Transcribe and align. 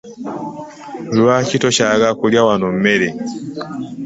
Lwaki 1.17 1.55
tokyayagala 1.63 2.13
kulya 2.19 2.41
wano 2.47 2.67
mmere? 2.75 3.07